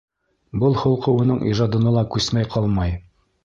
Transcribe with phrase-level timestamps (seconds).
[0.63, 3.01] Был холҡо уның ижадына ла күсмәй ҡалмай.